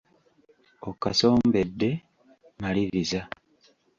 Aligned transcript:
Okasombedde, 0.89 1.89
maliriza. 2.61 3.21